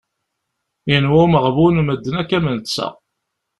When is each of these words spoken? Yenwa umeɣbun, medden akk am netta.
Yenwa 0.89 1.17
umeɣbun, 1.25 1.75
medden 1.85 2.15
akk 2.21 2.31
am 2.37 2.45
netta. 2.57 2.87